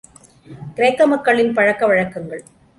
[0.75, 2.43] கிரேக்க மக்களின் பழக்க வழக்கங்கள்.